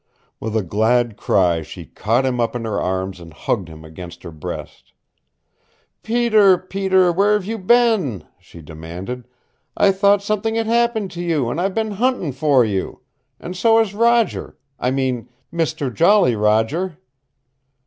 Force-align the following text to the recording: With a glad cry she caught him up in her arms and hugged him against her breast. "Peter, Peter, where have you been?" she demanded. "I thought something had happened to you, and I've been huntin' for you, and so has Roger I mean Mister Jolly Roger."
With 0.39 0.57
a 0.57 0.63
glad 0.63 1.15
cry 1.15 1.61
she 1.61 1.85
caught 1.85 2.25
him 2.25 2.39
up 2.39 2.55
in 2.55 2.65
her 2.65 2.81
arms 2.81 3.19
and 3.19 3.31
hugged 3.31 3.67
him 3.67 3.85
against 3.85 4.23
her 4.23 4.31
breast. 4.31 4.93
"Peter, 6.01 6.57
Peter, 6.57 7.11
where 7.11 7.33
have 7.33 7.45
you 7.45 7.59
been?" 7.59 8.25
she 8.39 8.63
demanded. 8.63 9.27
"I 9.77 9.91
thought 9.91 10.23
something 10.23 10.55
had 10.55 10.65
happened 10.65 11.11
to 11.11 11.21
you, 11.21 11.51
and 11.51 11.61
I've 11.61 11.75
been 11.75 11.91
huntin' 11.91 12.31
for 12.31 12.65
you, 12.65 13.01
and 13.39 13.55
so 13.55 13.77
has 13.77 13.93
Roger 13.93 14.57
I 14.79 14.89
mean 14.89 15.29
Mister 15.51 15.91
Jolly 15.91 16.35
Roger." 16.35 16.97